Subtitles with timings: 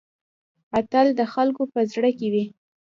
[0.79, 2.45] اتل د خلکو په زړه کې وي؟